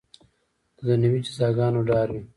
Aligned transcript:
د 0.77 0.79
دنیوي 0.89 1.19
جزاګانو 1.25 1.79
ډاروي. 1.87 2.23